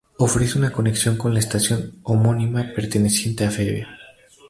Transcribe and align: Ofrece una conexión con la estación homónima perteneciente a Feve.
Ofrece 0.17 0.57
una 0.57 0.71
conexión 0.71 1.15
con 1.15 1.31
la 1.35 1.39
estación 1.39 1.99
homónima 2.01 2.71
perteneciente 2.75 3.45
a 3.45 3.51
Feve. 3.51 3.85